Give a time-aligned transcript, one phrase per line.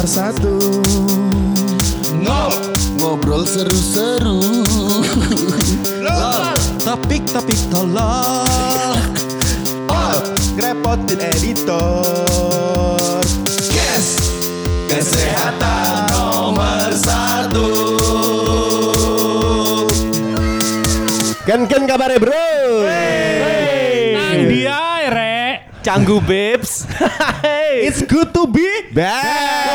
[0.00, 0.56] nomor satu.
[2.96, 4.40] Ngobrol seru-seru.
[6.80, 8.96] Topik-topik tolol.
[10.56, 12.00] Ngerepotin editor.
[13.68, 14.24] Yes
[14.88, 17.68] Kesehatan nomor satu.
[21.44, 22.48] Ken ken kabarnya bro
[24.16, 24.80] Nang dia
[25.12, 25.56] rek.
[25.84, 26.88] Canggu babes.
[27.80, 29.69] It's good to be back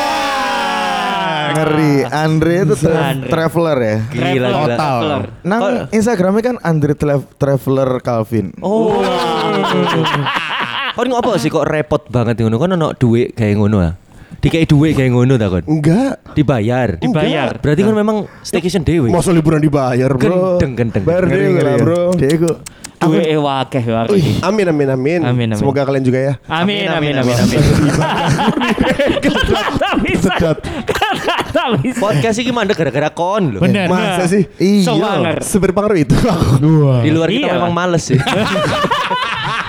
[1.56, 1.94] Ngeri.
[2.04, 3.28] Andre itu tra- Andre.
[3.28, 3.96] traveler ya?
[4.06, 5.20] Gila gila Traveler.
[5.42, 8.52] Nang Instagramnya kan Andre Tra- Traveler Calvin.
[8.60, 9.00] Oh.
[10.96, 12.56] Kon ngopo sih kok repot banget ngono?
[12.56, 13.92] Kon ono duit kayak ngono ah?
[14.36, 15.64] Dikai duit kayak ngono ta kon?
[15.64, 16.36] Enggak.
[16.36, 17.00] Dibayar.
[17.00, 17.56] Dibayar.
[17.60, 20.60] Berarti kan memang staycation dewe Masa liburan dibayar bro?
[20.60, 21.04] Gendeng, gendeng.
[21.04, 21.80] Bayar dewe lah ya.
[21.80, 22.50] bro itu
[22.96, 24.40] Duwe wakeh wakeh.
[24.40, 25.20] Amin amin amin.
[25.20, 25.58] Amin, amin.
[25.60, 26.32] Semoga kalian juga ya.
[26.48, 27.60] Amin amin amin amin.
[29.20, 30.64] Kata
[31.78, 31.98] bisa.
[31.98, 33.86] Podcast ini mandek gara-gara kon loh Bener.
[33.86, 35.40] Masa sih Iya Semangat.
[35.42, 36.56] Seberpengaruh itu aku
[37.00, 37.54] Di luar kita Iya.
[37.54, 38.18] memang males sih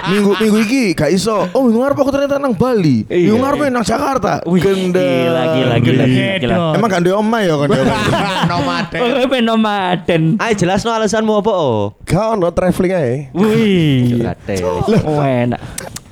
[0.08, 3.28] Minggu minggu ini gak iso Oh minggu ngarep aku ternyata nang Bali Iya.
[3.28, 5.04] Minggu ngarep nang Jakarta Wih, Gendeng.
[5.04, 6.36] Gila gila gila Gila.
[6.40, 6.56] gila.
[6.74, 7.68] Emang kan dia omah ya kan
[8.58, 8.80] omah.
[8.94, 10.24] Oh, nomaden.
[10.38, 14.24] Ayo jelas no alasanmu apa oh Kau no traveling aja Wih.
[14.24, 15.60] Kate Oh, enak.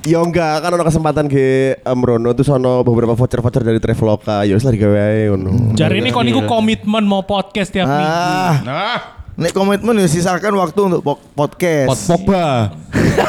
[0.06, 4.54] Ya enggak kan ada kesempatan ke um, Rono tuh sono beberapa voucher-voucher dari Traveloka Ya
[4.54, 5.74] wis lah digawe ae ngono.
[5.74, 8.70] Jari ini kon iku komitmen mau podcast tiap minggu.
[8.70, 12.70] Ah Nek komitmen ya sisakan waktu untuk po- podcast Pogba.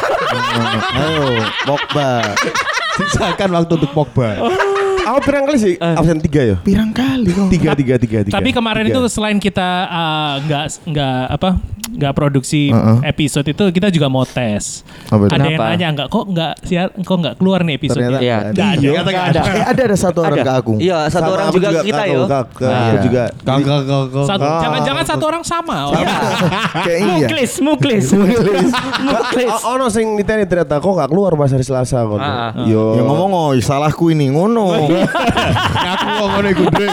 [0.96, 2.10] Ayo Pogba
[2.96, 4.38] Sisakan waktu untuk Pogba.
[5.04, 6.58] Aku pirang kali sih absen tiga ya?
[6.62, 8.34] Pirang kali kok Tiga, tiga, tiga, tiga.
[8.34, 9.00] Tapi kemarin Tiga.
[9.00, 11.50] itu selain kita uh, nggak nggak apa
[11.88, 12.98] nggak produksi Heeh.
[13.06, 14.84] episode itu kita juga mau tes.
[15.08, 15.32] Apa itu?
[15.32, 15.72] Ada yang Kenapa?
[15.72, 18.02] nanya nggak kok nggak siar kok nggak keluar nih episode?
[18.02, 18.38] Ternyata Iya.
[18.38, 18.66] nggak ada.
[18.78, 19.02] Nggak ada.
[19.08, 19.42] Nggak ada.
[19.48, 20.44] Eh ada ada satu orang Ada.
[20.44, 23.24] ke aku Iya satu Sama orang aku juga, kita yo aku, aku juga.
[24.62, 25.78] Jangan-jangan satu orang sama.
[25.88, 25.94] Oh,
[26.84, 28.06] Kayak ini ya Muklis, muklis.
[28.14, 29.52] Muklis.
[29.64, 32.20] Oh, ono sing niteni ternyata kok gak keluar pas hari Selasa kon.
[32.20, 32.66] Ah, ah.
[32.66, 32.96] Yo.
[32.96, 34.76] Ya ngomong oh salahku ini ngono
[35.94, 36.90] Aku ngomong iku Dre.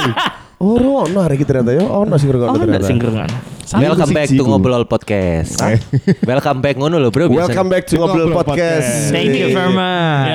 [0.59, 1.85] Oh, ono hari iki ternyata yo.
[1.89, 2.89] Ono sing Oh, ngrungokno enggak ternyata.
[2.89, 3.31] singgeran.
[3.65, 4.45] Welcome back to.
[4.45, 5.57] Ngobrol Podcast
[6.29, 7.49] Welcome back ngono loh bro biasa.
[7.49, 9.09] Welcome back to Ngobrol Ngobrol Podcast.
[9.09, 9.81] Thank you very Ya,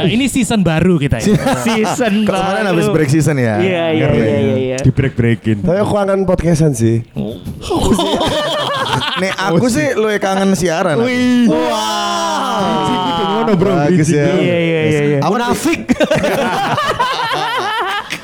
[0.01, 0.09] much.
[0.09, 1.37] ini season baru kita ya.
[1.67, 2.71] Season Kalau kemarin baru.
[2.73, 4.55] habis break season ya Iya iya iya iya.
[4.57, 4.77] iya.
[4.81, 5.61] Di break breakin.
[5.61, 7.05] Tapi aku kangen podcastan sih.
[9.21, 11.05] Nek aku sih lu kangen siaran aku.
[13.29, 13.73] Ngono bro.
[13.85, 14.25] Bagus ya.
[14.25, 15.19] Iya iya iya iya.
[15.21, 15.85] Aku nafik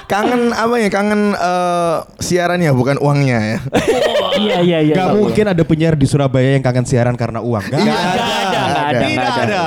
[0.06, 3.58] Kangen apa ya Kangen eh, siarannya bukan uangnya ya
[4.36, 4.94] Iya iya iya.
[4.94, 7.64] Gak mungkin ada penyiar di Surabaya yang kangen siaran karena uang.
[7.66, 8.04] Gak Iya, ada.
[8.04, 9.44] Nggak ada, nggak ada, Tidak ada.
[9.48, 9.64] ada.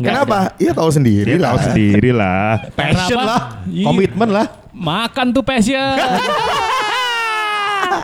[0.00, 0.38] Kenapa?
[0.56, 2.52] Iya tahu sendiri Dia lah tahu sendiri lah.
[2.72, 3.40] Passion lah.
[3.68, 3.84] Iya.
[3.84, 4.46] Komitmen lah.
[4.72, 5.92] Makan tuh passion.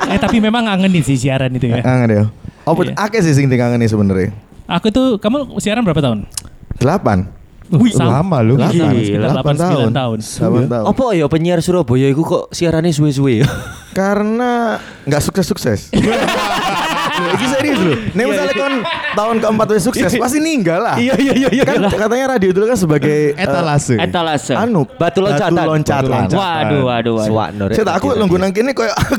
[0.08, 1.80] eh tapi memang ngangenin sih siaran itu ya.
[1.80, 2.24] Kangen ya
[2.62, 2.92] Apa Iya.
[3.00, 4.28] akeh sih sing kangen nih sebenarnya
[4.68, 6.28] Aku tuh kamu siaran berapa tahun?
[6.76, 7.32] Delapan
[7.68, 8.56] Wih, Lama lu.
[8.56, 10.18] Delapan, sembilan tahun.
[10.24, 13.46] Delapan tahun Apa ya penyiar Surabaya itu kok siarannya suwe-suwe ya?
[13.92, 15.90] Karena nggak sukses-sukses
[17.18, 18.74] Ini serius loh Nih misalnya kon
[19.12, 22.78] tahun keempat wis sukses Pasti ninggal lah iya iya iya Kan katanya radio dulu kan
[22.78, 23.94] sebagai eh, Etalase.
[23.96, 24.52] Etalase.
[24.54, 25.52] Anu Batu loncatan.
[25.52, 26.26] Batu loncatan.
[26.28, 27.14] Waduh waduh waduh.
[27.24, 27.76] Suwakno, Rek.
[27.76, 29.14] Saya aku nunggu nang kene koyo aku.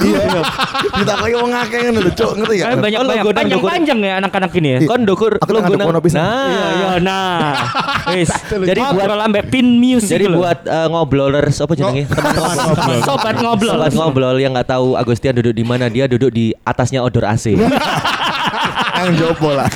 [1.00, 2.68] Kita kayak wong akeh ngono lho, Cuk, ngerti gak?
[2.78, 4.80] banyak Oh, banyak logo- panjang logo- panjang ya anak-anak ini ya.
[4.86, 5.92] Kon dokur Aku ngadep nang-.
[6.10, 6.46] Nah.
[6.46, 7.38] Iya iya nah.
[8.16, 8.30] Wis.
[8.50, 10.10] Jadi buat Ngobrol ambek pin music.
[10.12, 12.04] jadi buat eh, ngobrolers apa jenenge?
[12.08, 13.00] Teman ngobrol.
[13.04, 13.74] sobat ngobrol.
[13.76, 17.54] Sobat ngobrol yang nggak tahu Agustian duduk di mana, dia duduk di atasnya odor AC.
[19.00, 19.70] Ang jopo lah.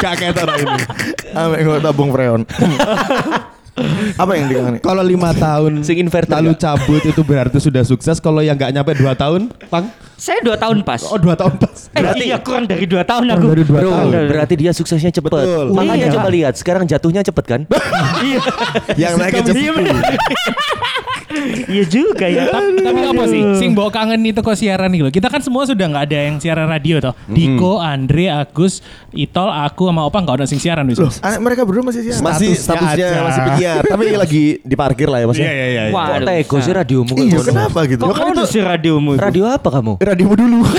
[0.00, 0.76] Kayak tau ini.
[1.32, 2.42] Ame nggo tabung freon.
[4.16, 4.80] Apa yang dikangen?
[4.80, 6.64] Kalau lima tahun Sing inverter lalu nggak?
[6.64, 8.16] cabut itu berarti sudah sukses.
[8.16, 9.92] Kalau yang nggak nyampe dua tahun, pang?
[10.16, 11.04] Saya dua tahun pas.
[11.04, 11.92] Oh dua tahun pas.
[11.92, 13.52] Eh, iya kurang dari dua tahun aku.
[13.52, 14.12] dari dua Bro, tahun.
[14.32, 15.28] berarti dia suksesnya cepet.
[15.28, 15.76] Betul.
[15.76, 16.14] Makanya Iya.
[16.16, 17.60] coba lihat, sekarang jatuhnya cepet kan?
[18.24, 18.40] Iya.
[18.96, 19.84] Yang naiknya cepet.
[21.46, 22.50] Iya juga ya.
[22.50, 23.40] tapi, tapi apa sih?
[23.56, 25.12] Sing bawa kangen itu kok siaran nih loh.
[25.12, 27.14] Kita kan semua sudah nggak ada yang siaran radio toh.
[27.26, 28.82] Diko, Andre, Agus,
[29.12, 30.98] Itol, aku sama Opa nggak ada sing siaran wis.
[31.22, 32.22] Anak mereka berdua masih siaran.
[32.22, 33.22] Masih Statusnya aja.
[33.22, 35.36] masih penyiar, tapi lagi diparkir lah ya Mas.
[35.38, 35.46] ya.
[35.46, 35.82] iya iya.
[35.90, 36.26] Kok Waduh.
[36.26, 37.46] tego sih radiomu kayak Iya, ngono?
[37.48, 38.02] kenapa gitu?
[38.02, 39.10] Kok kamu tuh si radiomu?
[39.14, 39.22] itu?
[39.22, 39.92] Radio apa kamu?
[40.02, 40.60] Radiomu dulu.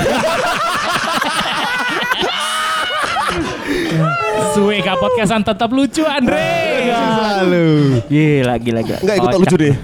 [4.58, 6.90] Suwe podcastan tetap lucu Andre.
[6.90, 7.68] Selalu.
[8.10, 9.00] Gila gila gila.
[9.06, 9.76] Enggak ikut lucu deh.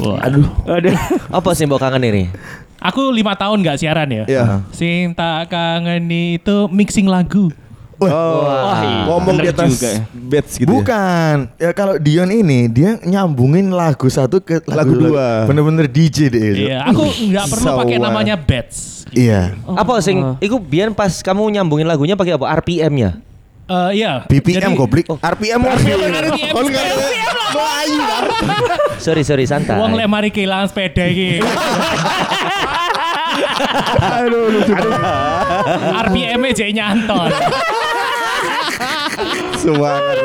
[0.00, 0.48] Aduh.
[1.36, 2.24] Apa sih mbok kangen ini?
[2.80, 4.24] Aku lima tahun nggak siaran ya.
[4.24, 4.44] Iya.
[4.72, 7.52] Sing tak kangen itu mixing lagu.
[8.00, 9.04] Oh, iya.
[9.12, 10.00] ngomong di atas juga ya.
[10.08, 10.64] beds gitu.
[10.64, 10.72] ya?
[10.72, 11.34] Bukan.
[11.60, 15.44] Ya kalau Dion ini dia nyambungin lagu satu ke Lagu dua.
[15.44, 16.40] Bener-bener DJ deh.
[16.48, 16.64] itu.
[16.72, 18.06] Iya, aku nggak perlu pakai Sawah.
[18.08, 19.04] namanya bets.
[19.12, 19.52] Iya.
[19.68, 22.48] Apa sing iku biyen pas kamu nyambungin lagunya pakai apa?
[22.64, 23.10] RPM ya?
[23.70, 24.26] Eh iya.
[24.26, 25.06] BPM Jadi- goblik.
[25.06, 26.52] RPM RPM, RPM.
[26.52, 27.06] Oh, enggak ada.
[27.50, 28.24] Melayu kan?
[29.04, 29.78] Sorry sorry santai.
[29.78, 31.38] Wong lek mari kehilangan sepeda iki.
[34.00, 35.00] Aduh, lucu banget.
[36.02, 37.26] RPM-nya jadi nyantol.
[39.54, 40.16] Semangat.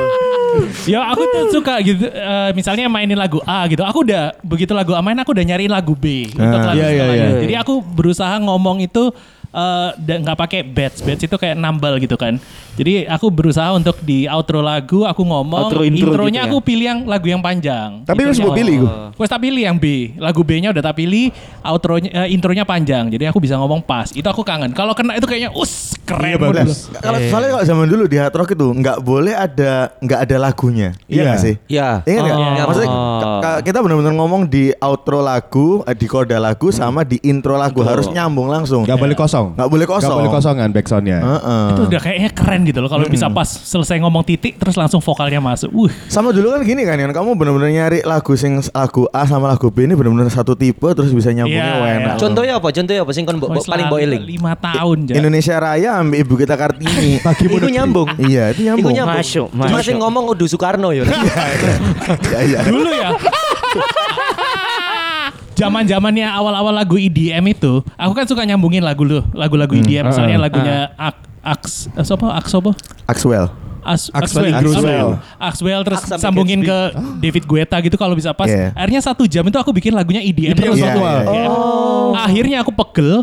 [0.87, 3.83] Ya aku tuh suka gitu eh, misalnya mainin lagu A gitu.
[3.83, 6.71] Aku udah begitu lagu A main aku udah nyariin lagu B untuk Ah.
[6.71, 7.27] lagu Iya, iya, iya.
[7.43, 9.11] Jadi aku berusaha ngomong itu
[9.55, 10.99] eh, dan nggak pakai bets.
[10.99, 12.35] Bets itu kayak nambal gitu kan.
[12.75, 16.51] Jadi aku berusaha untuk di outro lagu aku ngomong Outro intro intronya gitu ya?
[16.51, 18.03] aku pilih yang lagu yang panjang.
[18.03, 18.91] Tapi Intronya- mau pilih gue.
[19.15, 19.85] Wes tak pilih yang B.
[20.17, 21.31] Lagu B-nya udah tak pilih,
[21.61, 23.07] outronya eh, intronya panjang.
[23.07, 24.11] Jadi aku bisa ngomong pas.
[24.11, 24.75] Itu aku kangen.
[24.75, 26.67] Kalau kena itu kayaknya us keren Iya, banget.
[26.67, 26.79] bagus.
[26.91, 30.89] Kalau soalnya kalau zaman dulu di hard rock itu nggak boleh ada nggak ada lagunya.
[31.01, 31.23] Iya Iya.
[31.23, 31.55] nggak sih?
[31.65, 31.89] Ya.
[32.03, 32.35] Iya nggak?
[32.35, 32.67] Oh.
[32.67, 37.23] Maksudnya ka- ka- kita benar-benar ngomong di outro lagu, eh, di koda lagu sama di
[37.23, 38.83] intro lagu harus nyambung langsung.
[38.83, 39.44] Gak boleh kosong.
[39.53, 40.09] Nggak boleh kosong.
[40.09, 41.17] Gak boleh kosongan backsoundnya.
[41.21, 41.65] Heeh.
[41.69, 45.37] Itu udah kayaknya keren gitu loh kalau bisa pas selesai ngomong titik terus langsung vokalnya
[45.37, 45.69] masuk.
[45.69, 45.91] Uh.
[46.09, 47.13] Sama dulu kan gini kan, Yon.
[47.13, 51.11] kamu benar-benar nyari lagu sing lagu A sama lagu B ini benar-benar satu tipe terus
[51.11, 52.15] bisa nyambungnya Iya, enak.
[52.15, 52.21] iya.
[52.21, 52.67] Contohnya apa?
[52.71, 53.11] Contohnya apa?
[53.13, 54.23] Sing kon bo- paling boiling.
[54.25, 55.15] Lima tahun Jan.
[55.19, 57.19] Indonesia Raya ambil ibu kita Kartini.
[57.45, 58.07] Iku nyambung.
[58.21, 58.93] iya, itu nyambung.
[58.95, 59.19] nyambung.
[59.19, 61.03] Masuk, Cuma sing ngomong Udu Soekarno ya.
[62.25, 62.59] Iya, iya.
[62.65, 63.09] Dulu ya.
[65.55, 70.11] Zaman zamannya awal-awal lagu EDM itu, aku kan suka nyambungin lagu lu, lagu-lagu EDM.
[70.11, 72.27] Misalnya lagunya Ak Aks, eh, siapa?
[72.33, 72.71] Aks apa?
[73.05, 73.45] Axwell.
[73.85, 74.73] As, Axwell Axwell.
[74.73, 76.77] Axwell, Axwell, terus Aks sampai sambungin ke
[77.21, 78.49] David Guetta gitu kalau bisa pas.
[78.49, 78.73] Yeah.
[78.73, 80.73] Akhirnya satu jam itu aku bikin lagunya EDM, terus.
[80.81, 81.17] Iya, virtual.
[81.29, 81.47] iya, iya.
[82.17, 83.21] Akhirnya aku pegel.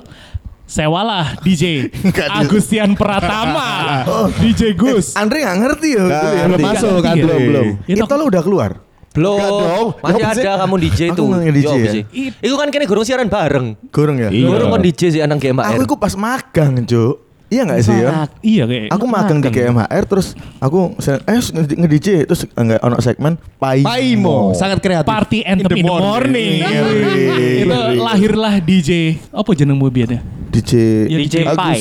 [0.63, 1.93] Sewalah DJ
[2.41, 4.01] Agustian Pratama,
[4.41, 5.13] DJ Gus.
[5.19, 6.01] Andre nggak ngerti ya.
[6.01, 6.45] Dulu ya.
[6.49, 7.67] Belum masuk kan belum, belum.
[7.85, 8.71] Itu Itu lo udah keluar.
[9.13, 9.37] Belum.
[9.37, 9.87] Dong.
[10.01, 11.23] Masih ada kamu DJ Aku itu.
[11.29, 11.93] nge- DJ Yo, ya.
[11.93, 12.03] sih?
[12.41, 13.77] Iku kan kene gurung siaran bareng.
[13.89, 14.29] Kurang ya?
[14.29, 14.47] Iya.
[14.47, 15.69] Gurung kon DJ sih anak GMR.
[15.69, 17.32] Aku itu pas magang, Cuk.
[17.53, 18.11] Iya nggak sih ya?
[18.41, 18.89] Iya kayak.
[18.97, 23.85] Aku magang di GMHR terus aku eh nge-DJ terus enggak ono segmen pai.
[23.85, 25.05] Paimo, sangat kreatif.
[25.05, 26.65] Party Anthem in the morning.
[26.65, 27.69] Wih.
[27.69, 29.21] itu lahirlah DJ.
[29.29, 30.25] Apa jenengmu biarnya?
[30.49, 30.73] DJ
[31.09, 31.57] Ya, DJ Agus.
[31.61, 31.81] Pai.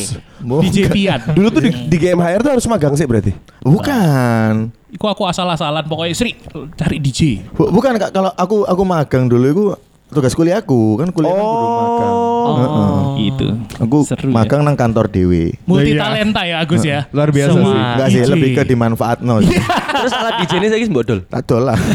[0.67, 1.19] DJ Pian.
[1.31, 3.31] Dulu tuh di, di GMHR tuh harus magang sih berarti.
[3.63, 4.75] Bukan.
[4.91, 6.35] Iku aku asal-asalan pokoknya Sri
[6.75, 7.47] cari DJ.
[7.55, 9.63] Bu- bukan Kak, kalau aku aku magang dulu itu
[10.11, 12.15] tugas kuliahku kan kuliah kan kudu magang.
[12.51, 12.99] Heeh.
[13.21, 13.47] Gitu.
[13.79, 14.33] Aku Seru ya.
[14.33, 15.55] magang nang kantor dewe.
[15.63, 16.01] Multi Iya.
[16.03, 17.07] talenta ya Agus ya.
[17.09, 17.79] Luar biasa Semua sih.
[17.79, 19.33] Enggak sih, lebih ke dimanfaatno.
[20.01, 21.19] Terus alat DJ ini saya mbok dol.
[21.25, 21.77] Tak dol lah.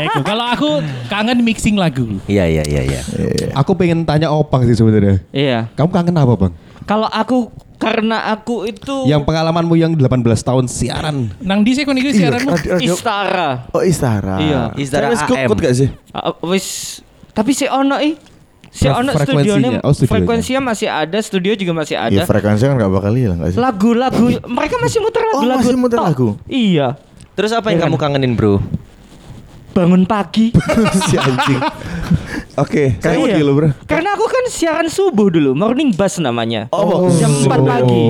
[0.00, 0.08] Ya.
[0.24, 0.70] Kalau aku
[1.12, 2.08] kangen mixing lagu.
[2.24, 3.00] Iya iya iya iya.
[3.52, 5.20] Aku pengen tanya Opang sih sebenarnya.
[5.28, 5.68] Iya.
[5.76, 6.52] Kamu kangen apa bang?
[6.88, 11.32] Kalau aku karena aku itu Yang pengalamanmu yang 18 tahun siaran.
[11.44, 12.48] Nang di kon Iya, siaranmu.
[12.48, 13.48] radio- radio- Istara.
[13.72, 14.36] Oh Istara.
[14.40, 14.62] Iya.
[14.76, 15.48] Istara AM.
[15.52, 15.88] gak sih?
[16.44, 16.66] Wis
[17.30, 18.14] tapi si ono ih.
[18.68, 19.50] Si Fre- ono frekuensinya.
[19.50, 20.12] studionya, Oh, studionya.
[20.12, 22.22] frekuensinya masih ada, studio juga masih Iya ada.
[22.24, 23.58] frekuensi kan gak bakal hilang gak sih?
[23.58, 25.58] Lagu-lagu mereka masih muter Oh, lagu-lagu.
[25.60, 26.28] masih muter lagu?
[26.46, 26.94] Iya.
[27.32, 28.14] Terus apa yang Iya kamu kan?
[28.14, 28.62] kangenin, Bro?
[29.70, 30.54] Bangun pagi.
[31.06, 31.58] si anjing.
[32.56, 33.36] Oke, kayak Iya.
[33.38, 33.68] dulu bro.
[33.84, 36.66] Karena aku kan siaran subuh dulu, morning bus namanya.
[36.70, 38.04] Oh, Jam 4 pagi.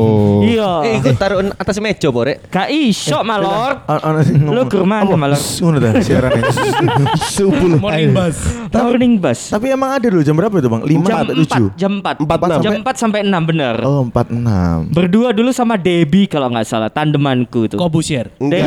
[0.48, 0.70] Iya.
[0.82, 2.40] Eh, ikut taruh atas meja, Bore.
[2.46, 3.84] Gak iso malor.
[3.84, 5.14] Ono sing Lu ke mana, apa?
[5.14, 5.36] malah?
[5.36, 6.50] Shh, Ngono dah siaran ini.
[7.36, 7.76] Subuh.
[7.76, 8.36] Morning bus.
[8.70, 9.40] Morning bus.
[9.50, 10.82] Tapi emang ada dulu jam berapa itu bang?
[10.82, 11.72] 5 Jam atau 4, 7?
[11.76, 12.16] jam 4.
[12.20, 12.60] Empat, enam.
[12.60, 13.74] Jam 4 sampai 6 benar.
[13.82, 17.76] Oh 46 Berdua dulu sama Debbie kalau nggak salah, tandemanku tuh.
[17.76, 18.32] Kobusier.
[18.38, 18.66] Enggak.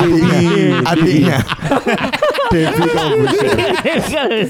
[0.00, 0.38] Adiknya
[0.84, 1.38] Adiknya
[2.50, 3.56] Devi Kobusier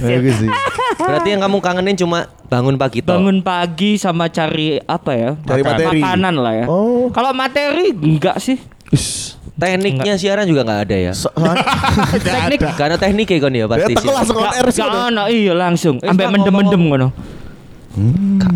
[0.01, 0.51] Bagus sih
[0.97, 3.15] Berarti yang kamu kangenin cuma bangun pagi toh.
[3.15, 5.31] Bangun pagi sama cari apa ya?
[5.39, 6.01] Cari materi.
[6.03, 6.67] Makanan lah ya.
[6.67, 7.09] Oh.
[7.09, 8.59] Kalau materi enggak sih.
[9.55, 11.13] Tekniknya siaran juga nggak ada ya.
[11.15, 11.31] So-
[12.27, 13.93] Teknik Karena teknik ya kan ya pasti.
[13.93, 14.83] Ya langsung on air sih.
[14.83, 15.97] Gak ono iya langsung.
[16.01, 17.09] Sampai mendem-mendem ngono.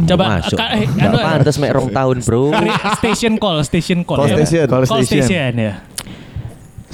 [0.06, 0.56] Coba Masuk.
[0.56, 2.54] ka- eh, Nggak anu, pantas mek rong tahun, Bro.
[2.96, 4.22] Station call, station call.
[4.22, 4.36] Call ya.
[4.38, 4.64] station.
[4.66, 5.22] Call Call station.
[5.22, 5.72] station ya.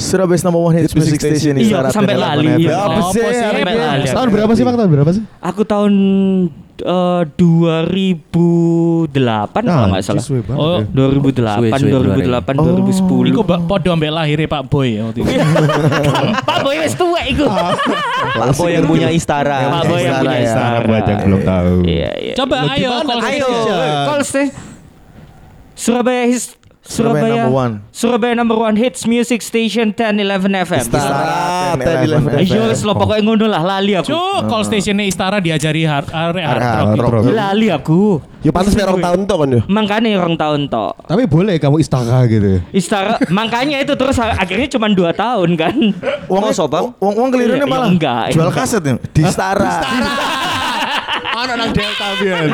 [0.01, 2.47] Surabaya number one hits music station Iya, Istana sampai 28 lali.
[2.65, 2.73] Iya.
[2.81, 3.21] Apa sih?
[3.21, 3.37] Sih?
[3.37, 4.07] Sampai lali.
[4.09, 4.75] Tahun berapa sih bang?
[4.81, 5.23] Tahun berapa sih?
[5.45, 5.93] Aku tahun
[6.81, 9.13] eh, 2008
[9.61, 10.25] kalau nggak salah.
[10.57, 10.89] Oh, ya.
[10.89, 13.31] 2008, Suwe-suwe 2008, 2010.
[13.37, 15.29] Iku podo ambek lahirnya Pak Boy ya waktu itu.
[16.49, 17.45] Pak Boy wis tuwek iku.
[17.45, 19.69] Pak Boy yang punya Istara.
[19.69, 20.49] Pak Boy yang punya ya.
[20.49, 20.77] Istara.
[20.89, 21.75] buat yang belum tahu.
[21.85, 22.35] Iya, iya.
[22.41, 23.45] Coba ayo call Ayo.
[23.45, 23.77] station.
[24.09, 24.47] Call stay.
[25.77, 26.60] Surabaya His
[26.91, 27.73] Surabaya Surabaya number one.
[27.95, 30.83] Surabaya number one hits music station 1011 FM.
[30.83, 32.51] Istara, 10, 11 10, 11.
[32.51, 34.11] Ayo wis lo pokoknya ngono lah lali aku.
[34.11, 36.99] Cuk, call stationnya Istara diajari hard, hard, rock.
[36.99, 37.31] rock.
[37.31, 38.19] Lali aku.
[38.41, 39.61] Ya pantas nek rong tahun tuh kan yo.
[39.71, 40.93] Makanya orang tahun tok.
[41.07, 42.59] Tapi boleh kamu istaka gitu.
[42.73, 45.77] Istara makanya itu terus akhirnya cuma 2 tahun kan.
[46.27, 46.91] Uang Masa, Bang?
[46.99, 49.79] Uang uang kelirunnya Iya, malah enggak, jual kaset nih di Stara.
[51.39, 52.49] Anak nang Delta Bian.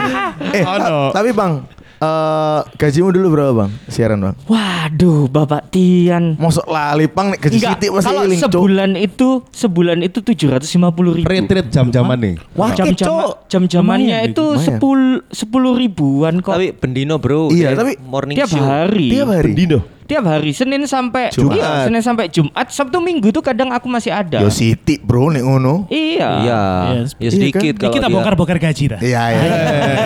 [0.52, 1.08] eh, Ono.
[1.08, 1.64] tapi Bang,
[1.96, 3.70] eh gajimu dulu berapa Bang?
[3.88, 4.36] Siaran Bang.
[4.44, 6.36] Waduh, Bapak Tian.
[6.36, 8.50] Mosok lali Pang nek gaji sitik masih kalau eling, Cuk.
[8.52, 11.26] sebulan itu sebulan itu 750 ribu.
[11.26, 12.34] Retreat jam-jaman nih.
[12.52, 13.12] Wah, jam jam
[13.48, 17.48] jam jamannya Lumayan, itu sepuluh sepuluh ribuan kok Tapi bendino bro.
[17.48, 18.60] Iya, tapi morning tiap show.
[18.60, 19.52] hari Tiap hari.
[19.56, 19.95] Dino.
[20.06, 21.54] Tiap hari Senin sampai Jumat.
[21.54, 25.42] iya, Senin sampai Jumat Sabtu Minggu tuh kadang aku masih ada Yo sitik bro nek
[25.42, 25.84] ngono.
[25.86, 26.62] iya Iya,
[26.94, 27.08] Yes.
[27.16, 29.00] ya sedikit Ini kalau kita bongkar-bongkar gaji dah.
[29.00, 29.42] Iya iya.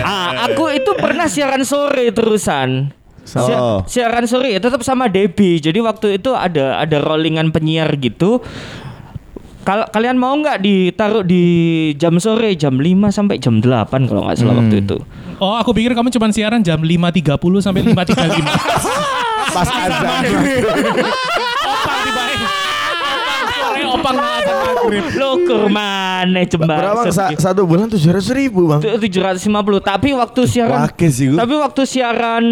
[0.02, 2.96] ah, aku itu pernah siaran sore terusan
[3.30, 3.84] Oh.
[3.84, 8.40] Si- siaran sore ya tetap sama Debbie jadi waktu itu ada ada rollingan penyiar gitu
[9.60, 11.44] kalau kalian mau nggak ditaruh di
[11.94, 14.98] jam sore jam 5 sampai jam 8 kalau nggak salah waktu itu
[15.36, 17.24] Oh, aku pikir kamu cuma siaran jam 5.30
[17.62, 18.44] sampai 5.35.
[19.46, 20.22] Pas azan.
[21.62, 22.38] opang di balik.
[23.00, 25.04] Opang sore, opang azan maghrib.
[25.14, 27.02] lo ke mana jembar Berapa?
[27.10, 28.80] Sa- satu bulan tujuh ratus ribu Bang.
[28.80, 31.38] tujuh ratus lima puluh tapi waktu siaran Wake sih gua.
[31.40, 32.44] tapi waktu siaran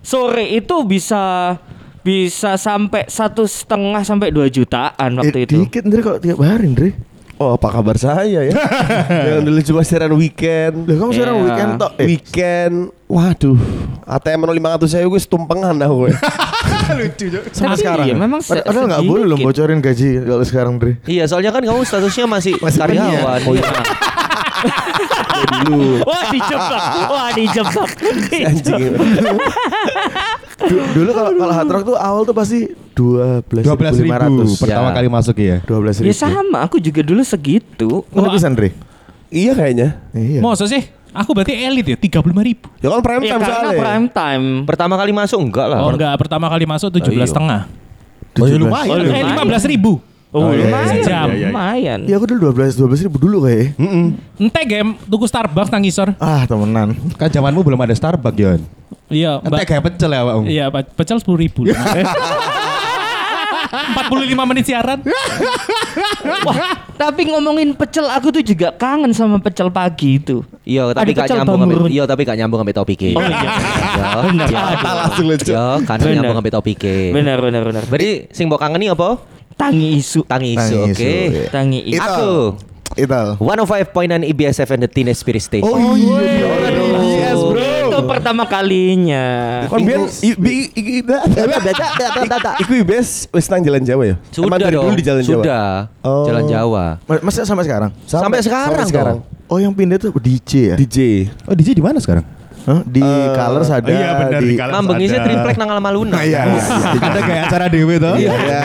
[0.00, 1.56] sore itu bisa
[2.00, 6.66] bisa sampai satu setengah sampai dua jutaan waktu Eh, itu dikit Ndre kalau tiap hari
[6.68, 6.90] Ndre.
[7.38, 8.50] Oh, apa kabar saya ya?
[9.30, 10.84] Yang dulu cuma siaran weekend.
[10.84, 11.44] Lah kamu sekarang Iya.
[11.44, 11.92] weekend tok.
[11.94, 12.74] Eh, Weekend.
[13.06, 13.58] Waduh.
[14.04, 16.10] ATM 500 saya gue tumpengan dah gue.
[17.52, 18.06] sama Tapi sekarang.
[18.06, 18.18] iya, ya?
[18.18, 19.54] memang se- Padahal nggak boleh loh sedikit.
[19.54, 20.92] bocorin gaji kalau sekarang Ndre.
[21.04, 23.38] Iya, soalnya kan kamu statusnya masih, Masih karyawan.
[23.44, 23.70] Iya.
[25.60, 26.02] dulu.
[26.02, 27.90] wah dijebak wah dijebak
[28.34, 28.92] Anjing.
[30.58, 34.18] Du- dulu kalau kalau hard rock tuh awal tuh pasti dua belas Dua belas ribu
[34.58, 34.94] pertama Ya.
[34.94, 35.56] kali masuk ya.
[35.62, 36.14] Dua belas ya ribu.
[36.14, 38.74] sama aku juga dulu segitu Mana bisa Ndre?
[39.28, 40.02] iya kayaknya.
[40.10, 40.40] Iya.
[40.40, 40.82] Masa sih?
[41.08, 42.66] Aku berarti elit ya, 35 ribu.
[42.78, 43.80] Ya kan prime ya time karena soalnya.
[43.80, 45.78] prime time Pertama kali masuk enggak lah.
[45.80, 47.24] Oh enggak, pertama kali masuk 17 iya.
[47.24, 47.60] setengah.
[48.34, 48.60] Oh, ya 17.
[48.60, 48.90] lumayan.
[48.92, 49.92] Oh, Eh, 15 ribu.
[50.28, 51.48] oh, iya, iya, lumayan iya, iya, iya.
[51.48, 53.78] lumayan Iya aku dulu dua belas dua belas ribu dulu kayak.
[54.36, 56.12] Ente game tuku Starbucks nang isor.
[56.18, 56.92] Ah temenan.
[57.14, 58.60] Kan zamanmu belum ada Starbucks, Yon.
[59.08, 59.60] Iya, Mbak.
[59.64, 60.34] kayak pecel ya, Pak.
[60.44, 60.82] Iya, Pak.
[60.94, 61.60] Pecel 10 ribu.
[61.64, 61.72] 45
[64.50, 65.00] menit siaran.
[66.44, 66.56] Wah,
[66.94, 70.40] tapi ngomongin pecel aku tuh juga kangen sama pecel pagi itu.
[70.62, 71.88] Iya, tapi Ada gak pecel nyambung bamurun.
[71.88, 73.10] iya tapi gak nyambung sampai topiknya.
[73.12, 73.38] Oh iya.
[73.38, 74.46] Iya, Benar.
[74.48, 74.62] iya.
[74.78, 75.50] Langsung lucu.
[75.50, 76.96] Iya, kan nyambung sampai topiknya.
[77.12, 77.82] Benar benar benar.
[77.84, 79.20] Berarti sing mbok kangeni apa?
[79.54, 80.22] Tangi isu.
[80.24, 81.02] Tangi isu, oke.
[81.02, 81.44] iya.
[81.48, 81.98] Tangi isu.
[81.98, 82.04] Itu.
[82.04, 82.30] Aku
[82.94, 83.20] Itu.
[83.38, 83.94] 105.9
[84.26, 85.68] IBS FM The Teenage Spirit Station.
[85.68, 86.48] Oh iya.
[88.08, 89.26] Pertama kalinya.
[89.68, 93.60] Kon biyen i- bi- i- i- da- da- da- da- da- Iku IBS wis nang
[93.60, 94.16] Jalan Jawa ya?
[94.32, 94.84] Sudah Emang dari dong.
[94.88, 95.42] dulu di Jalan Jawa.
[95.44, 95.68] Sudah.
[96.00, 96.24] Oh.
[96.24, 96.84] Jalan Jawa.
[97.04, 97.90] Ma- Masa sampai sekarang?
[98.04, 100.76] Sampai sekarang Oh yang pindah tuh DJ ya?
[100.76, 100.96] DJ.
[101.48, 102.20] Oh, DJ di mana sekarang?
[102.66, 102.80] Hah?
[102.82, 105.12] Di Colors ada iya, benar, di di Colors.
[105.12, 105.24] Ada.
[105.24, 106.18] triplek nang Almaluna.
[106.20, 106.62] Iya, iya.
[106.98, 108.14] ada kayak acara dewe toh?
[108.18, 108.60] Iya, iya,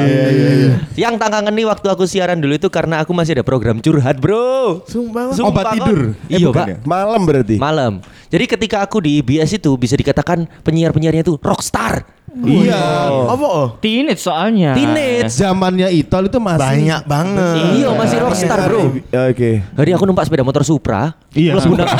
[0.00, 0.72] iya, iya.
[0.96, 4.86] Yang tak kangeni waktu aku siaran dulu itu karena aku masih ada program curhat, Bro.
[4.88, 5.34] Sumpah.
[5.36, 5.98] Sumpah, Obat tidur?
[6.30, 6.66] Eh, Iya, Pak.
[6.66, 6.76] ya?
[6.82, 7.56] Malam berarti.
[7.60, 7.92] Malam.
[8.26, 12.02] Jadi ketika aku di IBS itu bisa dikatakan penyiar-penyiarnya itu rockstar.
[12.36, 13.08] Iya.
[13.32, 13.68] Apa oh?
[13.80, 14.76] Teenage soalnya.
[14.76, 15.32] Teenage.
[15.32, 17.56] Zamannya Itol itu masih Banyak banget.
[17.80, 18.82] Iya, masih rockstar, Bro.
[19.30, 19.50] Oke.
[19.62, 21.16] Hari aku numpak sepeda motor Supra.
[21.32, 21.56] Iya.
[21.56, 21.88] Mlebu nang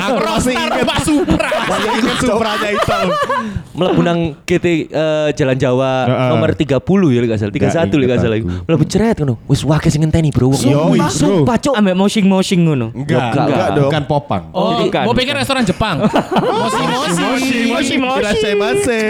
[0.00, 1.48] Aku masih ingat Pak Supra.
[1.66, 3.02] masih ingat Supranya Itol.
[3.70, 6.28] mlebu nang GT eh, Jalan Jawa Heeh.
[6.28, 6.76] nomor 30
[7.06, 7.52] ya enggak salah.
[7.52, 8.36] 31 Nggak ya enggak salah.
[8.36, 8.48] aku.
[8.66, 9.34] Mlebu ceret ngono.
[9.46, 10.52] Wis wake sing ngenteni, Bro.
[10.52, 11.08] Sumpah, bro.
[11.08, 11.74] sumpah, Cuk.
[11.74, 12.86] Ambek moshing-moshing ngono.
[12.92, 13.88] Enggak, Enggak, dong.
[13.88, 14.42] Bukan popang.
[14.50, 16.02] Oh, bukan, mau pikir restoran Jepang.
[16.02, 17.58] Moshi moshi.
[17.68, 18.20] Moshi moshi.
[18.20, 19.00] Irashaimase.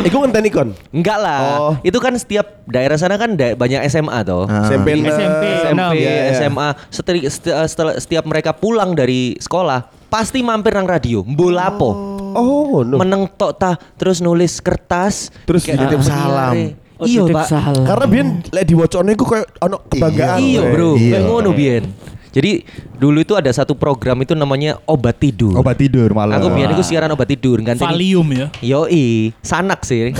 [0.00, 0.72] Iku ngenteni kon.
[0.88, 1.40] Enggak lah.
[1.60, 1.74] Oh.
[1.80, 4.44] Itu kan setiap daerah sana kan da- banyak SMA toh.
[4.44, 4.64] Ah.
[4.64, 5.44] SMP SMP.
[5.60, 5.90] SMP, Enam.
[5.92, 6.22] Iya, iya.
[6.34, 11.90] SMA, seteri- seti- eh, setelah setiap mereka pulang dari sekolah pasti mampir nang radio, mbolapo.
[12.32, 12.96] Oh, no.
[12.96, 16.54] Meneng tok ta, terus nulis kertas, Terus kayak titip salam.
[16.96, 17.46] Oh, Iya, Pak.
[17.46, 17.82] salam.
[17.82, 20.38] Karena biyen lek diwacane iku koyo ono kebanggaan.
[20.38, 20.60] Iya.
[20.64, 20.90] Bro.
[20.94, 21.12] Iya.
[21.12, 21.84] Kayak ngono biyen.
[22.32, 22.64] Jadi
[22.96, 25.52] dulu itu ada satu program itu namanya obat tidur.
[25.60, 26.40] Obat tidur malam.
[26.40, 28.46] Aku biyen itu siaran obat tidur ganti Valium ya.
[28.64, 30.10] Yoi, sanak sih.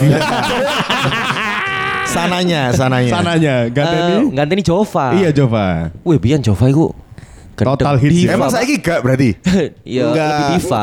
[2.12, 3.08] Sananya, sananya.
[3.08, 4.12] Sananya ganteni.
[4.12, 5.16] Eh, Ganteni Jova.
[5.16, 5.88] Iya, Jova.
[6.04, 6.92] Wih, biyen Jova iku
[7.56, 7.72] gendeng.
[7.80, 8.36] Total hits ya?
[8.36, 9.30] Emang saya gak berarti?
[9.92, 10.28] Iya, Enggak.
[10.28, 10.82] lebih diva.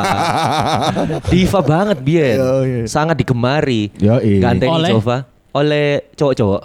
[1.33, 2.37] diva banget Bian.
[2.65, 2.81] Iya.
[2.89, 3.93] Sangat digemari.
[4.01, 4.41] Yoi.
[4.41, 4.69] Ganteng?
[4.89, 5.17] Jova
[5.49, 6.61] oleh cowok-cowok.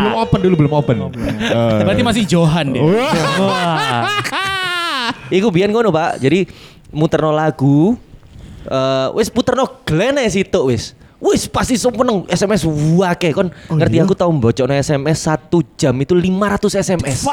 [0.00, 0.96] Belum open dulu, belum open.
[1.14, 1.80] Eh.
[1.84, 2.82] Berarti masih Johan deh.
[2.82, 4.22] Wah.
[5.28, 6.20] Iku Bian ngono, Pak.
[6.20, 6.46] Jadi
[6.94, 7.98] muterno lagu
[8.64, 10.96] Eh, wis puterno glene situ wis.
[11.20, 12.64] Wis pasti so meneng SMS
[12.96, 17.28] wake kon ngerti aku tahu bocokno SMS satu jam itu 500 SMS.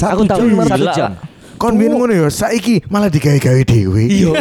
[0.00, 1.10] aku tahu jam, satu jam.
[1.60, 4.08] Kon biyen ngono ya, saiki malah digawe-gawe dhewe.
[4.08, 4.32] Iya.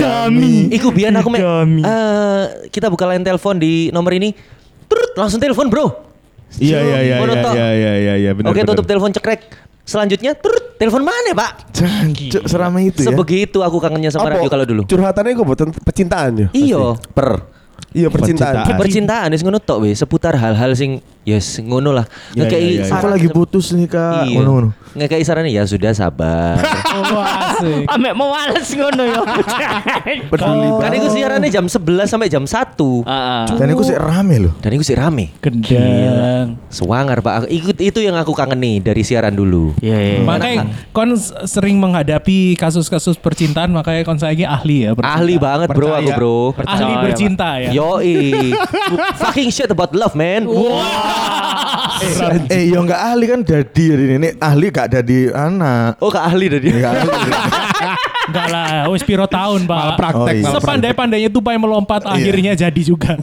[0.00, 0.72] Dami.
[0.72, 1.84] Iku biyen aku mek Dami.
[1.84, 4.32] eh, kita buka line telepon di nomor ini.
[4.88, 5.86] Turut langsung telepon, Bro.
[6.56, 8.50] Iya iya iya iya iya iya iya iya benar.
[8.50, 9.68] Oke, tutup telepon cekrek.
[9.88, 11.72] Selanjutnya turut telepon mana, Pak?
[11.72, 13.12] Jancuk seramai itu ya.
[13.12, 14.82] Sebegitu aku kangennya sama radio kalau dulu.
[14.84, 16.48] Curhatannya gue buat percintaan ya.
[16.52, 16.96] Iya.
[17.12, 17.28] Per.
[17.96, 18.68] Iya percintaan.
[18.68, 18.80] Percintaan.
[18.80, 22.06] Percintaan wis ngono tok seputar hal-hal sing yes ngono lah.
[22.32, 22.96] Ya, Ngekei ya, ya, ya.
[22.96, 24.24] Aku lagi putus nih kak.
[24.24, 24.40] Iya.
[24.40, 24.68] Ngono-ngono.
[24.96, 26.56] Ngekei saran ya sudah sabar.
[26.98, 27.86] Oh, asik.
[27.86, 29.22] Ambek mau wales ngono ya.
[30.34, 32.74] Peduli kan itu siarannya jam 11 sampai jam 1.
[33.06, 33.44] Heeh.
[33.54, 34.52] Dan itu sih rame loh.
[34.58, 35.30] Dan itu sih rame.
[35.38, 36.58] Gendang.
[36.68, 37.46] Sewangar Pak.
[37.46, 39.78] Ikut itu yang aku kangen nih dari siaran dulu.
[39.78, 40.18] Iya iya.
[40.26, 41.14] Makanya kon
[41.46, 44.98] sering menghadapi kasus-kasus percintaan makanya kon saiki ahli ya.
[44.98, 45.18] percintaan.
[45.22, 46.02] Ahli banget bro Percaya.
[46.02, 46.38] aku bro.
[46.58, 47.70] Ahli Percaya, bercinta ya.
[47.78, 48.18] Yoi.
[49.22, 50.50] Fucking shit about love man.
[52.54, 54.28] Eh, yo nggak ahli kan dadi hari ini.
[54.38, 55.98] Ahli gak dadi anak.
[55.98, 56.68] Oh kak ahli tadi.
[56.70, 57.10] Nggak ahli.
[58.28, 59.72] Enggak lah, wis piro tahun, Pak.
[59.72, 60.52] Malah praktek, Oh, iya.
[60.60, 63.16] Sepandai-pandainya tupai melompat akhirnya jadi juga.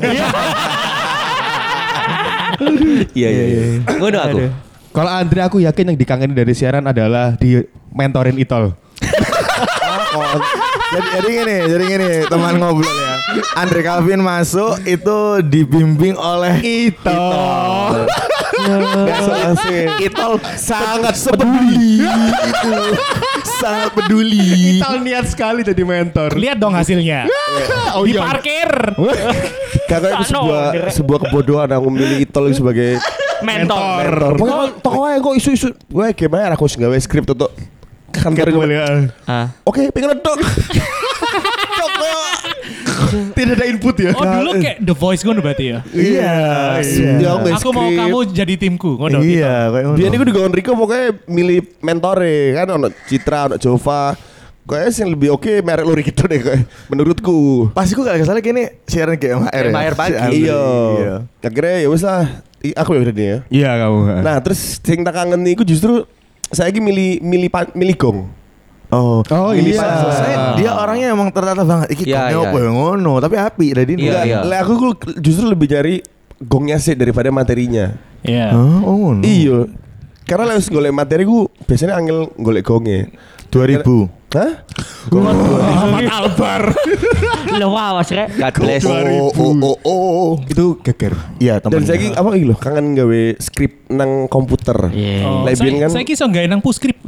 [3.12, 3.64] Iya iya iya.
[4.00, 4.38] Ngono aku.
[4.96, 7.60] Kalau Andre aku yakin yang dikangeni dari siaran adalah di
[7.92, 8.72] mentorin Itol.
[10.96, 13.14] Jadi jadi gini, jadi gini teman ngobrol ya.
[13.60, 18.08] Andre Calvin masuk itu dibimbing oleh Itol.
[20.00, 22.76] Itol sangat peduli itu.
[23.60, 24.80] Sangat peduli.
[24.80, 26.32] Itol niat sekali jadi mentor.
[26.40, 27.28] Lihat dong hasilnya.
[28.00, 28.22] Oh Di iya.
[28.24, 28.72] parkir.
[29.92, 30.64] Kakak itu sebuah
[30.96, 33.04] sebuah kebodohan aku memilih Itol sebagai
[33.44, 34.08] Mentor.
[34.08, 34.32] mentor.
[34.40, 35.68] Pokoknya toko aja kok isu-isu.
[35.92, 37.52] Gue gimana aku sih gawe skrip tuh
[38.18, 38.66] kantor gue.
[39.28, 39.52] Ah.
[39.64, 40.40] Oke, pengen dok.
[43.36, 44.12] Tidak ada input ya.
[44.16, 45.80] Oh dulu kayak The Voice ngono berarti ya.
[45.92, 46.36] Iya.
[47.20, 49.20] Dia nggak Aku mau kamu jadi timku ngono.
[49.22, 49.98] Iya, kayak ngono.
[50.00, 54.16] Biar ini gue di Riko pokoknya milih mentore kan ono Citra, ono Jova.
[54.66, 57.70] Kayaknya sih yang lebih oke merek luri gitu deh kayak menurutku.
[57.78, 59.72] Pasti gue gak salah kini siaran kayak MHR ya.
[59.72, 60.18] MHR pagi.
[60.18, 60.38] Andre.
[60.42, 60.62] Iya.
[61.46, 62.26] Akhirnya ya wes lah.
[62.66, 63.38] I- Aku ya udah nih ya.
[63.54, 64.00] Iya kamu.
[64.26, 66.02] Nah terus sing tak kangen nih, gue justru
[66.48, 68.20] saya lagi milih milih milih gong.
[68.88, 69.82] Oh, Oh, Ini iya.
[70.08, 71.90] saya, dia orangnya emang tertata banget.
[71.90, 72.46] Iki Iya, koknya iya.
[72.46, 74.08] apa ya ngono, tapi api dari ini.
[74.08, 74.46] Iya.
[74.46, 76.00] lah aku ku- justru lebih cari
[76.38, 77.98] gongnya sih daripada materinya.
[78.22, 78.54] Iya.
[78.54, 78.80] Hah?
[78.82, 79.22] Oh, ngono.
[79.22, 79.68] Iya.
[80.26, 83.10] Karena lewat golek materi gue biasanya angel golek gongnya.
[83.54, 84.26] 2000.
[84.36, 84.52] Hah?
[85.16, 86.76] Ahmad Albar.
[87.62, 88.36] Lo awas rek.
[88.36, 88.84] God bless.
[88.84, 90.32] Oh, oh, oh, oh.
[90.44, 91.16] Itu geger.
[91.40, 91.80] Iya, teman.
[91.80, 94.92] Dan saya apa iki lho kangen gawe skrip nang komputer.
[94.92, 95.24] Iya.
[95.24, 97.00] Oh, biyen kan- saya kisah nggak nang puskrip.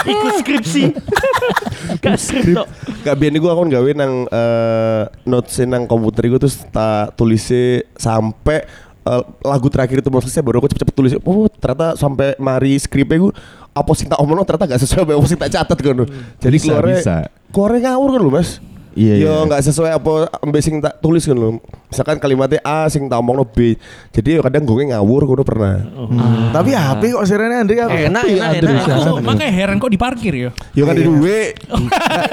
[0.00, 0.96] Iku skripsi.
[2.04, 2.68] Gak skrip tok.
[3.04, 8.64] Gak biyen iku aku gawe nang eh, notes nang komputer iku terus tak tulise sampai
[9.06, 11.12] eh, lagu terakhir itu mau selesai baru aku cepet-cepet tulis.
[11.22, 13.28] Oh, ternyata sampai mari skripnya iku
[13.70, 16.04] apa sing tak omongno ternyata gak sesuai apa sing tak catat kan.
[16.42, 17.16] Jadi Bisa, keluarnya bisa.
[17.54, 18.50] keluarnya ngawur kan lho, Mas.
[18.90, 19.46] Iya, Yo iya.
[19.46, 21.62] nggak sesuai apa ambek sing tak tulis kan lho.
[21.86, 23.78] Misalkan kalimatnya A sing tak omongno B.
[24.10, 25.78] Jadi yo kadang gue ngawur ngono pernah.
[25.78, 26.50] Hmm.
[26.50, 27.74] Tapi HP kok siarannya Andre?
[28.10, 28.74] Enak enak enak.
[29.14, 30.50] Aku makanya heran kok diparkir ya.
[30.74, 31.54] Yo kan di duwe.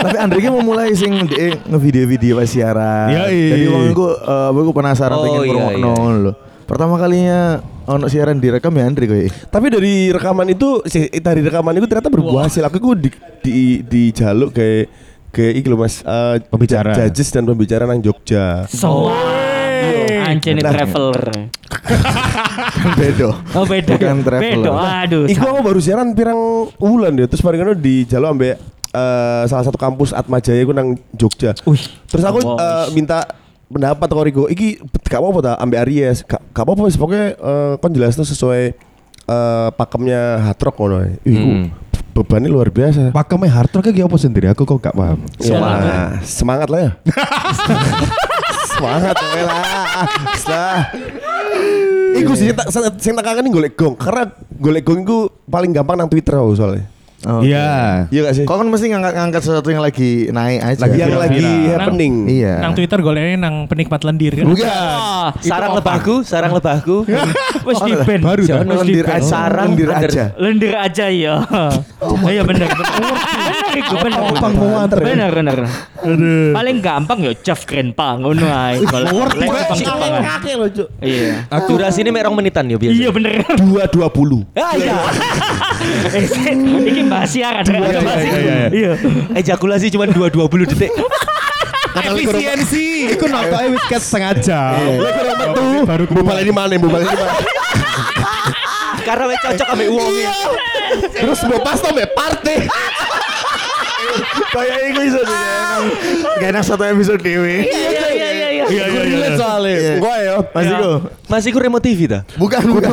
[0.02, 3.14] Tapi Andre ki mau mulai sing de ngevideo-video pas siaran.
[3.14, 3.50] Iya, iya.
[3.54, 6.14] Jadi wong iku eh penasaran Oh, pengen iya, iya.
[6.26, 6.34] lho.
[6.68, 9.24] Pertama kalinya ono siaran direkam ya Andre kowe.
[9.48, 12.68] Tapi dari rekaman itu si dari rekaman itu ternyata berbuah hasil.
[12.68, 13.08] Aku ku di
[13.40, 14.92] di dijaluk kayak
[15.32, 16.92] kayak iki lho Mas eh, Pembicara.
[16.92, 18.68] judges dan pembicara nang Jogja.
[18.68, 19.08] So.
[20.28, 20.76] Anjene Nah.
[20.76, 21.24] traveler.
[21.72, 23.32] Kan bedo.
[23.56, 23.96] Oh beda.
[23.96, 24.68] Bukan traveler.
[24.68, 24.72] Beda.
[25.08, 25.24] Aduh.
[25.32, 27.32] Iku aku baru siaran pirang bulan deh.
[27.32, 28.60] Terus paling di dijaluk ambek
[28.92, 31.56] eh, salah satu kampus Atmajaya iku nang Jogja.
[31.64, 31.80] Wih.
[32.12, 33.24] Terus aku eh, minta
[33.68, 34.44] pendapat kok Rigo.
[34.48, 36.24] Iki gak apa-apa ta ambek Aries.
[36.24, 38.74] Gak, gak apa-apa wis pokoknya eh, kon jelas tuh sesuai
[39.28, 40.98] eh, pakemnya hard rock ngono.
[41.24, 41.66] Iku Hmm.
[42.18, 43.14] bebannya luar biasa.
[43.14, 44.48] Pakemnya hard rock kayak apa sendiri?
[44.50, 45.20] Aku kok gak paham.
[45.38, 45.60] Ya,
[46.24, 46.92] semangat lah ya.
[48.74, 49.64] semangat ya lah.
[50.38, 50.82] Setelah
[52.18, 54.26] Iku sih tak sing tak kangen golek gong karena
[54.58, 56.90] golek gong iku paling gampang nang Twitter soalnya.
[57.26, 58.06] Oh, Iya.
[58.14, 58.46] Iya gak sih?
[58.46, 60.80] Kok kan mesti ngangkat-ngangkat sesuatu yang lagi naik aja.
[60.86, 62.14] Lagi yang Viral, lagi happening.
[62.30, 62.54] Iya.
[62.62, 64.46] Nang Twitter goleknya nang penikmat lendir kan.
[64.46, 64.70] Bukan.
[64.70, 67.10] Ah, Sarang lebahku, sarang lebahku.
[67.66, 68.22] wis di band.
[68.22, 69.26] Baru Lendir aja.
[69.26, 70.24] Sarang lendir aja.
[70.38, 71.42] Lendir aja ya.
[71.98, 72.96] Oh iya benar benar.
[73.48, 74.20] Benar iku benar.
[74.32, 75.06] Gampang muater ya.
[75.10, 75.58] Benar benar.
[76.54, 78.78] Paling gampang ya Jeff Grandpa ngono ae.
[78.80, 80.22] Jepang-Jepangan.
[80.22, 80.88] Kakek loh, Cuk.
[81.02, 81.50] Iya.
[81.68, 82.94] Durasi ini merong menitan ya biasa.
[82.94, 83.42] Iya bener.
[83.58, 84.46] Dua dua puluh.
[84.54, 84.96] Ah iya.
[86.14, 86.24] Eh,
[86.90, 87.64] iki bahas siaran.
[87.64, 88.38] nggak ada iya, iya, itu.
[88.38, 88.92] iya, Iya.
[89.40, 90.92] Ejakulasi cuma 2 20 detik.
[91.98, 93.18] Efisiensi.
[93.18, 95.02] Iku nontonnya wis ket setengah jam.
[95.84, 96.78] Baru bupal ini mana?
[96.78, 97.34] Bupal ini mana?
[99.08, 100.32] Karena wes cocok ambek uangnya.
[101.16, 102.56] Terus mau pas mbak party.
[104.52, 105.40] Kayak iku iso deh.
[106.38, 107.64] Gak enak satu episode dewe.
[107.64, 108.66] Iya iya iya iya.
[108.68, 109.30] Iya iya iya.
[109.40, 109.76] Soalnya.
[109.80, 109.94] Iya.
[110.04, 110.36] Gue ya.
[110.52, 110.92] Mas Iko.
[111.28, 112.20] Masih ku remote TV ta?
[112.36, 112.92] Bukan, bukan.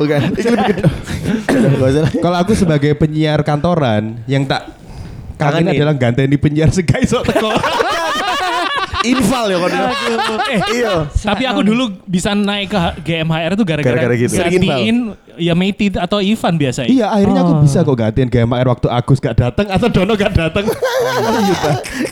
[0.00, 0.20] bukan.
[0.34, 0.82] Itu lebih gede.
[1.46, 2.04] Gak usah.
[2.18, 4.66] Kalau aku sebagai penyiar kantoran yang tak
[5.38, 5.78] kangen Kangenin.
[5.78, 7.50] adalah ganteni penyiar segai sok teko.
[9.04, 9.70] Infal ya kan.
[10.48, 10.94] Eh, Iya.
[11.12, 14.34] tapi aku dulu bisa naik ke H- GMHR itu gara-gara Gara-gara gitu.
[14.34, 14.96] gantiin
[15.34, 16.84] ya Meti atau Ivan biasa.
[16.84, 20.64] iya, akhirnya aku bisa kok gantiin GMR waktu Agus gak datang atau Dono gak datang.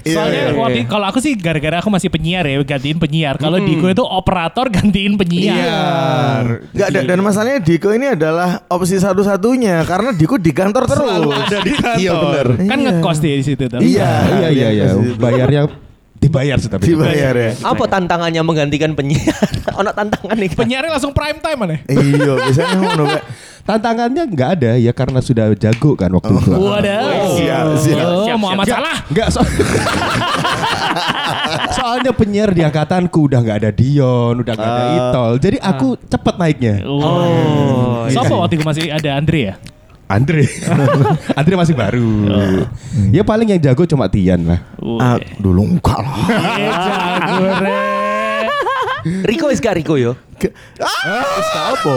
[0.03, 0.55] Iya, Soalnya iya.
[0.55, 3.37] waktu- kalau aku sih gara-gara aku masih penyiar ya gantiin penyiar.
[3.37, 6.65] Kalau Diko itu operator gantiin penyiar.
[6.71, 11.07] Gak dan, dan masalahnya Diko ini adalah opsi satu-satunya karena Diko di kantor terus.
[11.07, 11.97] ada di kantor.
[11.97, 12.47] Iya benar.
[12.67, 13.63] Kan ngekos dia di situ.
[13.71, 14.87] Iya, iya iya iya.
[15.15, 15.63] Bayarnya
[16.21, 16.93] dibayar sih tapi.
[16.93, 17.51] Dibayar ya.
[17.65, 19.35] Apa tantangannya menggantikan penyiar?
[19.81, 20.53] Ono tantangan nih.
[20.53, 21.77] Penyiarnya langsung prime time mana?
[21.89, 22.77] Iya, biasanya
[23.17, 23.23] Pak.
[23.61, 26.53] Tantangannya nggak ada ya karena sudah jago kan waktu itu.
[26.53, 27.39] Waduh.
[27.39, 28.07] Siap, siap.
[28.09, 28.79] Oh, Muhammad siap.
[28.81, 28.97] Salah.
[29.09, 29.41] Enggak so
[31.77, 35.33] Soalnya penyiar di angkatanku udah nggak ada Dion, udah nggak ada Itol.
[35.39, 36.75] Jadi aku cepet naiknya.
[36.89, 38.05] Oh.
[38.11, 39.55] Siapa waktu itu masih ada Andre ya?
[40.11, 40.43] Andre.
[41.39, 42.11] Andre masih baru.
[43.15, 44.61] Ya paling yang jago cuma Tian lah.
[44.99, 46.15] Ah, dulu enggak lah.
[46.59, 46.71] Eh,
[47.31, 47.79] jago re.
[49.01, 50.13] Riko wis gak Riko yo.
[50.83, 51.95] Ah, apa?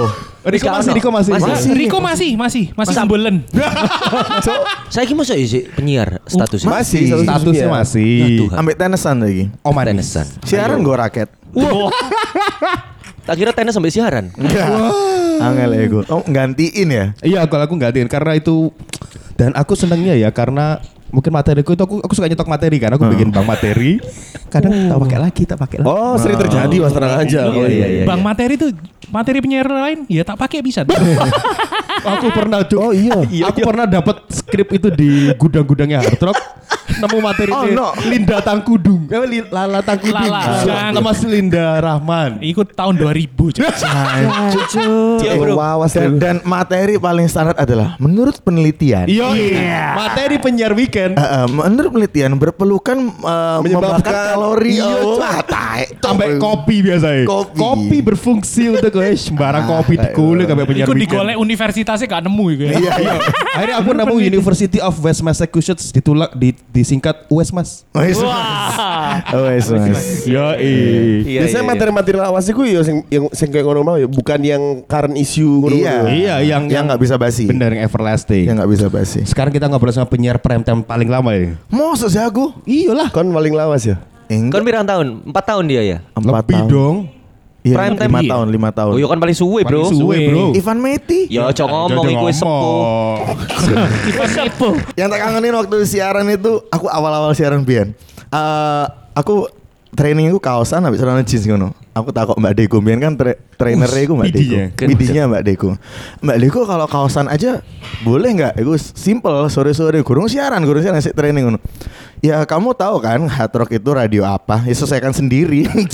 [0.48, 0.92] Riko masih.
[0.94, 1.32] Riko masih.
[1.36, 1.72] Masih.
[1.74, 3.44] Riko masih, masih, masih sembelen.
[4.94, 6.70] Saya kira masa isi penyiar statusnya.
[6.70, 7.04] Masih.
[7.26, 8.48] Statusnya masih.
[8.54, 9.50] Ambek tenesan lagi.
[9.66, 9.74] Oh.
[9.74, 10.28] Tenesan.
[10.46, 11.30] Siaran gue raket.
[13.24, 14.26] Tak kira tenis sampai siaran.
[14.36, 14.68] Enggak.
[15.40, 16.04] Angel ya gue.
[16.12, 17.06] Oh, gantiin ya?
[17.24, 18.72] Iya, kalau aku gantiin karena itu
[19.40, 20.78] dan aku senengnya ya karena
[21.14, 24.02] mungkin materiku itu aku aku suka nyetok materi kan aku bikin bank materi
[24.50, 27.40] kadang tak pakai lagi tak pakai lagi Oh sering terjadi mas tenang aja.
[27.54, 28.04] Iya, iya, iya.
[28.10, 28.74] Bang materi tuh
[29.14, 30.82] materi penyiar lain ya tak pakai bisa.
[32.18, 36.40] aku pernah oh iya aku pernah dapat skrip itu di gudang-gudangnya hard rock
[36.90, 37.94] nemu materi Oh, no.
[38.04, 43.62] Linda Tangkudung eh, Li- Lala Tangkudung Lala, si Linda Rahman Ikut tahun 2000 cuy.
[45.22, 45.54] Iya, bro.
[45.56, 49.06] Wawas Dan, dan materi paling standar adalah menurut penelitian.
[49.06, 54.74] Iya, materi penyiar weekend Eh, eh, menurut penelitian berpelukan eh, Menyebabkan- membakar kalori.
[54.74, 57.24] Iya, oh, ah, sampai kopi biasanya.
[57.54, 57.98] Kopi.
[58.04, 61.14] berfungsi untuk guys sembarang kopi dikulik sampai penyiar Ikut weekend.
[61.14, 62.74] digolek universitasnya gak nemu gitu ya.
[62.74, 63.14] Iya, iya.
[63.54, 67.86] Akhirnya aku nemu University of West Massachusetts ditulak di disingkat USMAS.
[67.94, 68.18] Oh, yes,
[69.38, 70.26] Oh, yes, mas.
[70.26, 71.62] Yo Iya, Biasanya iya, iya.
[71.62, 75.62] materi-materi lawas itu ya sing yang sing kayak ngono mau ya, bukan yang current issue
[75.62, 75.78] ngono.
[75.78, 75.96] Iya.
[76.10, 77.46] Iya, yang Yang nggak bisa basi.
[77.46, 78.50] Bener yang everlasting.
[78.50, 79.20] Yang nggak bisa basi.
[79.24, 81.54] Sekarang kita ngobrol sama penyiar prime time paling lama ya.
[81.70, 82.52] Masa sih aku?
[82.66, 83.14] Iyalah.
[83.14, 84.02] Kan paling lawas ya.
[84.28, 84.58] Enggak.
[84.58, 85.08] Kan pirang tahun?
[85.30, 85.98] Empat tahun dia ya?
[86.18, 86.70] Empat Lebih tahun.
[86.74, 86.98] dong.
[87.64, 88.32] Iya, Prime time lima iya.
[88.36, 88.92] tahun, lima tahun.
[88.92, 89.88] Oh iya kan paling suwe bro.
[89.88, 90.44] Paling suwe, bro.
[90.52, 91.32] Ivan Meti.
[91.32, 93.24] Ya cok ngomong iku wis sepuh.
[94.52, 94.70] Ipo.
[95.00, 97.96] Yang tak kangenin waktu siaran itu, aku awal-awal siaran Bian.
[98.36, 99.48] Eh, aku
[99.96, 101.72] training aku kaosan habis celana jeans ngono.
[101.94, 104.40] Aku takut Mbak Deko Bian kan tra trainernya itu Mbak Deko.
[104.44, 104.64] bidinya.
[104.76, 105.70] Bidinya Mbak Deko.
[106.26, 107.62] Mbak Deko kalau kaosan aja
[108.04, 108.54] boleh nggak?
[108.60, 111.60] Itu simple sore-sore gurung siaran, gurung siaran sih training ngono.
[112.24, 114.64] Ya kamu tahu kan hard rock itu radio apa?
[114.64, 115.68] Ya selesaikan sendiri.
[115.70, 115.86] Ini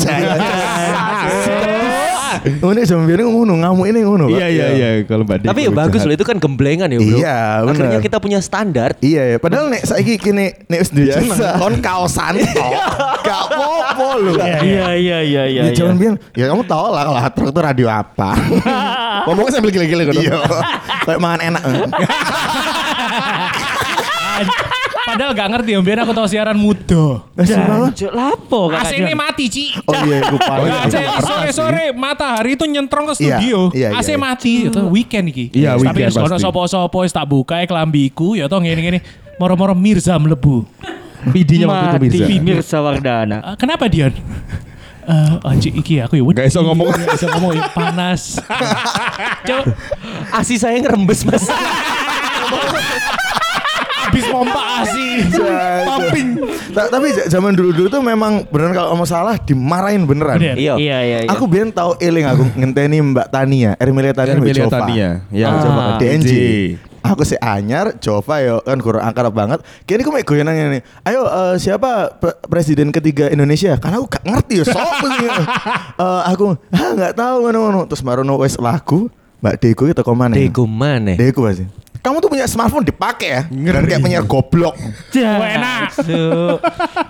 [2.88, 4.26] jam biar ngono, ngamuk ini ngono.
[4.32, 7.18] Iya iya iya kalau Mbak Tapi ya bagus loh itu kan gemblengan ya bro.
[7.20, 7.76] Iya, bener.
[7.76, 8.96] Akhirnya kita punya standar.
[9.00, 9.38] Iya, ya.
[9.38, 11.14] padahal nek saiki kini nek wis duwe
[11.60, 12.72] kon kaosan tok.
[13.24, 14.34] Gak apa-apa lho.
[14.40, 15.62] Iya iya iya iya.
[15.70, 18.32] Ya jangan bilang, ya kamu tahu lah kalau rock itu radio apa.
[19.28, 20.14] Ngomongnya sambil gila-gila kan.
[20.16, 20.38] Iya.
[21.06, 21.64] Kayak makan enak.
[25.10, 27.26] Padahal gak ngerti ya, biar aku tahu siaran muda.
[27.34, 29.66] Jancuk lapo AC kakak ini mati Ci.
[29.84, 30.22] Oh iya.
[30.86, 33.60] AC sore-sore matahari itu nyentrong ke Iya, studio.
[33.74, 34.18] iya, iya, AC iya.
[34.18, 35.46] mati itu weekend iki.
[35.52, 36.44] Iya, Tapi weekend pasti.
[36.46, 39.02] sapa-sapa wis tak buka kelambiku ya toh ngene-ngene.
[39.36, 40.68] Moro-moro Mirza mlebu.
[41.20, 42.44] PD-nya waktu itu Mati Mirza.
[42.44, 43.38] Mirza Wardana.
[43.44, 44.14] Ah, kenapa Dion?
[45.10, 46.24] Eh, anjing iki aku ya.
[46.38, 46.86] Gak iso ngomong.
[46.94, 48.38] Gak iso ngomong ya panas.
[49.48, 49.64] Cok,
[50.32, 51.50] Asi saya ngerembes mas.
[54.20, 55.08] habis pompa asi.
[55.88, 56.28] Pumping.
[56.76, 60.36] Tapi zaman dulu-dulu tuh memang beneran kalau mau salah dimarahin beneran.
[60.36, 60.60] Bener.
[60.60, 60.76] Iya.
[60.76, 61.30] Iya iya iya.
[61.32, 64.76] Aku biar tahu eling aku ngenteni Mbak Tania, Ermilia Tania, Ermilia Jova.
[64.84, 65.48] Tania, ya.
[65.48, 66.32] Ah, DNJ.
[67.00, 69.64] Aku si anyar, Jova yo kan kurang akrab banget.
[69.88, 70.84] Kini aku mau goyang ini.
[71.08, 73.80] Ayo eh, siapa pre- presiden ketiga Indonesia?
[73.80, 75.28] Karena aku gak ngerti ya sopo sih.
[76.00, 77.80] Eh, aku nggak tahu mana mana.
[77.84, 79.12] Terus marono wes lagu
[79.44, 80.36] Mbak Deko itu kok mana?
[80.36, 81.16] Dego mana?
[81.16, 81.68] Deko pasti.
[82.00, 83.42] Kamu tuh punya smartphone dipakai ya.
[83.52, 84.76] Dan kayak penyiar goblok.
[85.12, 86.00] Enak.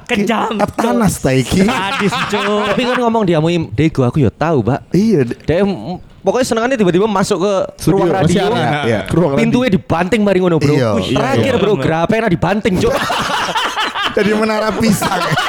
[0.10, 0.58] Kejam.
[0.74, 1.62] Panas taiki.
[1.62, 2.74] Sadis, Cuk.
[2.74, 4.80] Tapi kan ngomong dia mau Dego aku ya tahu, Mbak.
[4.90, 5.20] Iya.
[5.46, 5.62] Dia
[6.26, 8.44] pokoknya senengannya tiba-tiba masuk ke Studio, ruang radio.
[8.50, 9.00] Iya, iya.
[9.06, 9.44] Ke ruang radio.
[9.46, 10.74] Pintunya dibanting mari ngono, Bro.
[10.74, 11.62] Iya, Wih, iya, Terakhir, iya.
[11.62, 12.94] Bro, grapena dibanting, Cuk.
[14.18, 15.22] Jadi menara pisang.